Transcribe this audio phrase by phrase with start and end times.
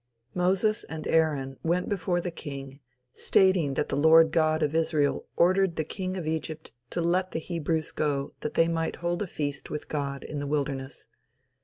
[0.33, 2.79] Moses and Aaron went before the king,
[3.13, 7.39] stating that the Lord God of Israel ordered the King of Egypt to let the
[7.39, 11.07] Hebrews go that they might hold a feast with God in the wilderness.